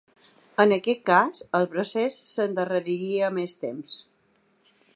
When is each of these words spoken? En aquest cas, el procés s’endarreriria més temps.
En 0.61 0.71
aquest 0.77 1.03
cas, 1.09 1.41
el 1.59 1.67
procés 1.75 2.17
s’endarreriria 2.31 3.29
més 3.39 3.55
temps. 3.67 4.01